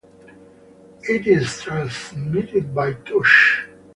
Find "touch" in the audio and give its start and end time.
2.93-3.67